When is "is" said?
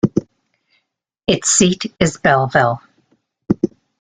1.99-2.17